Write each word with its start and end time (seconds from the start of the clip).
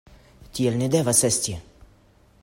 Tiel 0.59 0.79
ne 0.79 0.87
devas 0.95 1.21
esti! 1.31 1.55